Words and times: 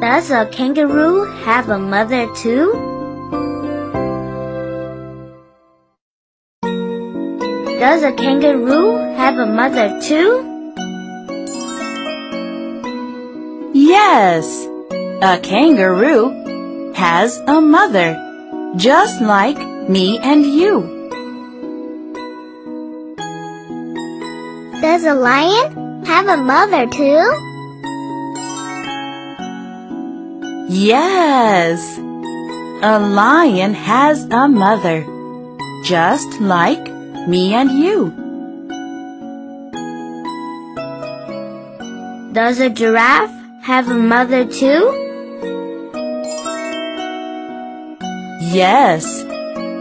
Does 0.00 0.30
a 0.30 0.46
kangaroo 0.46 1.24
have 1.42 1.68
a 1.70 1.78
mother 1.78 2.32
too? 2.36 2.72
Does 7.80 8.04
a 8.04 8.12
kangaroo 8.12 8.96
have 9.16 9.38
a 9.38 9.46
mother 9.46 10.00
too? 10.00 10.44
Yes, 13.74 14.68
a 15.20 15.40
kangaroo 15.40 16.92
has 16.94 17.38
a 17.48 17.60
mother, 17.60 18.14
just 18.76 19.20
like 19.20 19.58
me 19.88 20.18
and 20.18 20.46
you. 20.46 20.72
Does 24.80 25.04
a 25.04 25.14
lion 25.14 26.04
have 26.04 26.28
a 26.28 26.36
mother 26.36 26.86
too? 26.86 27.47
Yes, 30.70 31.96
a 31.96 32.98
lion 33.00 33.72
has 33.72 34.24
a 34.24 34.46
mother, 34.46 35.02
just 35.82 36.42
like 36.42 36.92
me 37.26 37.54
and 37.54 37.70
you. 37.70 38.12
Does 42.34 42.60
a 42.60 42.68
giraffe 42.68 43.32
have 43.62 43.88
a 43.88 43.94
mother 43.94 44.44
too? 44.44 44.92
Yes, 48.52 49.24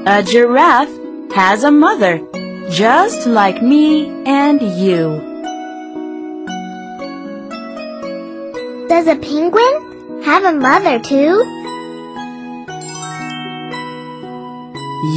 a 0.05 0.23
giraffe 0.23 1.33
has 1.33 1.65
a 1.65 1.71
mother, 1.71 2.21
just 2.71 3.27
like 3.27 3.61
me 3.61 4.07
and 4.25 4.61
you. 4.61 5.19
Does 8.87 9.07
a 9.07 9.17
penguin 9.17 9.86
have 10.23 10.43
a 10.43 10.53
mother 10.53 10.99
too? 10.99 11.43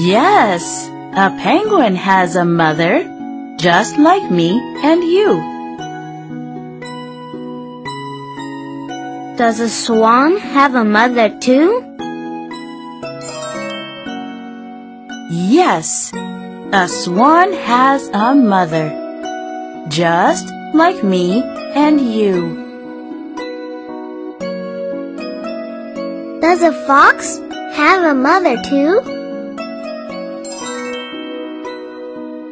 Yes, 0.05 0.89
a 1.13 1.31
penguin 1.43 1.97
has 1.97 2.37
a 2.37 2.45
mother, 2.45 3.05
just 3.59 3.99
like 3.99 4.31
me 4.31 4.59
and 4.85 5.03
you. 5.03 5.51
Does 9.37 9.59
a 9.59 9.71
swan 9.71 10.37
have 10.37 10.75
a 10.75 10.85
mother 10.85 11.31
too? 11.41 11.83
Yes, 15.31 16.13
a 16.73 16.89
swan 16.89 17.53
has 17.53 18.09
a 18.09 18.35
mother, 18.35 19.87
just 19.89 20.47
like 20.75 21.03
me 21.03 21.43
and 21.43 22.01
you. 22.01 22.70
Does 26.51 26.65
a 26.65 26.73
fox 26.85 27.39
have 27.75 28.03
a 28.03 28.13
mother 28.13 28.61
too? 28.61 29.01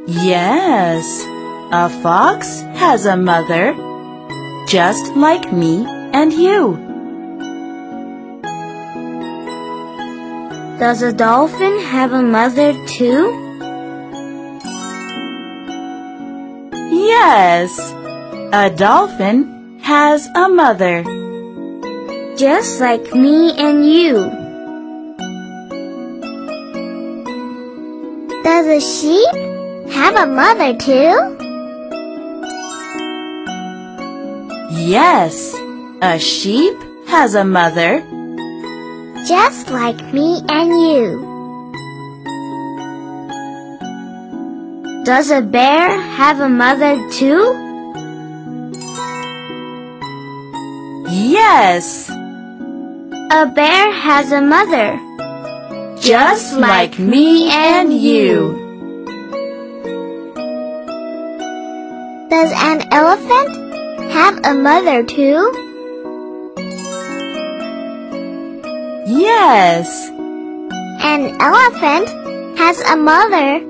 Yes, 0.07 1.25
a 1.73 1.91
fox 2.01 2.61
has 2.79 3.07
a 3.07 3.17
mother, 3.17 3.75
just 4.69 5.17
like 5.17 5.53
me 5.53 5.85
and 6.13 6.33
you. 6.33 6.77
Does 10.79 11.03
a 11.03 11.13
dolphin 11.13 11.81
have 11.81 12.13
a 12.13 12.23
mother 12.23 12.75
too? 12.87 13.35
Yes, 16.93 17.77
a 18.53 18.71
dolphin 18.71 19.81
has 19.81 20.29
a 20.37 20.49
mother, 20.49 21.03
Just 22.39 22.79
like 22.81 23.13
me 23.15 23.51
and 23.59 23.85
you. 23.85 24.15
Does 28.45 28.67
a 28.69 28.81
sheep 28.81 29.35
have 29.93 30.15
a 30.15 30.27
mother 30.27 30.77
too? 30.79 31.15
Yes, 34.71 35.53
a 36.01 36.17
sheep 36.21 36.75
has 37.09 37.35
a 37.35 37.45
mother, 37.45 38.05
Just 39.27 39.71
like 39.71 40.01
me 40.15 40.41
and 40.49 40.71
you. 40.71 41.05
Does 45.05 45.33
a 45.33 45.43
bear 45.43 46.01
have 46.01 46.39
a 46.39 46.49
mother 46.49 46.95
too? 47.11 47.65
yes, 51.11 52.11
A 53.31 53.47
bear 53.47 53.93
has 53.93 54.33
a 54.33 54.41
mother. 54.41 54.99
just 56.01 56.57
like 56.57 56.99
me 56.99 57.51
and 57.51 57.93
you. 57.93 58.57
Does 62.31 62.53
an 62.53 62.83
elephant 62.93 63.51
have 64.13 64.41
a 64.45 64.55
mother 64.55 65.03
too? 65.05 65.53
Yes, 69.07 70.09
An 71.01 71.37
elephant 71.41 72.09
has 72.59 72.81
a 72.81 72.97
mother. 72.97 73.61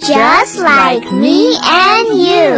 Just 0.00 0.58
like 0.58 1.04
me 1.12 1.56
and 1.62 2.06
you. 2.18 2.55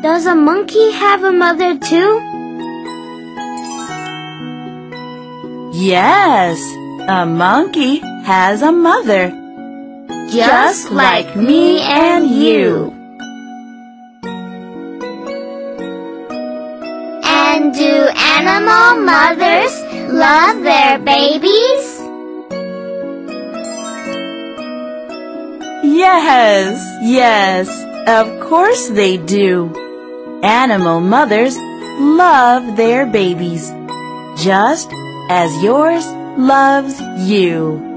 Does 0.00 0.26
a 0.26 0.34
monkey 0.36 0.92
have 0.92 1.24
a 1.24 1.32
mother 1.32 1.76
too? 1.76 2.20
Yes, 5.74 6.60
a 7.08 7.26
monkey 7.26 7.98
has 8.24 8.62
a 8.62 8.70
mother, 8.70 9.30
just 10.30 10.92
like 10.92 11.34
me 11.34 11.80
and 11.80 12.30
you. 12.30 12.94
And 17.24 17.74
do 17.74 18.08
animal 18.36 19.02
mothers 19.04 19.74
love 20.12 20.62
their 20.62 21.00
babies? 21.00 21.84
Yes, 25.82 26.78
yes, 27.02 27.68
of 28.06 28.48
course 28.48 28.90
they 28.90 29.16
do. 29.16 29.74
Animal 30.42 31.00
mothers 31.00 31.56
love 31.98 32.76
their 32.76 33.06
babies, 33.06 33.70
just 34.36 34.88
as 35.28 35.62
yours 35.64 36.06
loves 36.38 37.00
you. 37.28 37.87